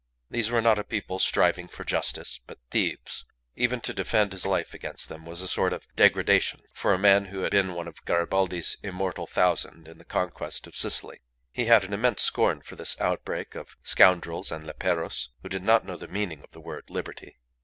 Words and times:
These 0.31 0.49
were 0.49 0.63
not 0.63 0.79
a 0.79 0.83
people 0.83 1.19
striving 1.19 1.67
for 1.67 1.83
justice, 1.83 2.39
but 2.47 2.57
thieves. 2.71 3.23
Even 3.55 3.79
to 3.81 3.93
defend 3.93 4.31
his 4.31 4.47
life 4.47 4.73
against 4.73 5.09
them 5.09 5.27
was 5.27 5.41
a 5.41 5.47
sort 5.47 5.73
of 5.73 5.85
degradation 5.95 6.61
for 6.73 6.91
a 6.91 6.97
man 6.97 7.25
who 7.25 7.41
had 7.41 7.51
been 7.51 7.75
one 7.75 7.87
of 7.87 8.03
Garibaldi's 8.05 8.77
immortal 8.81 9.27
thousand 9.27 9.87
in 9.87 9.99
the 9.99 10.03
conquest 10.03 10.65
of 10.65 10.75
Sicily. 10.75 11.19
He 11.51 11.65
had 11.65 11.83
an 11.83 11.93
immense 11.93 12.23
scorn 12.23 12.63
for 12.63 12.75
this 12.75 12.99
outbreak 12.99 13.53
of 13.53 13.75
scoundrels 13.83 14.51
and 14.51 14.65
leperos, 14.65 15.29
who 15.43 15.49
did 15.49 15.61
not 15.61 15.85
know 15.85 15.95
the 15.97 16.07
meaning 16.07 16.41
of 16.41 16.49
the 16.49 16.61
word 16.61 16.85
"liberty." 16.89 17.37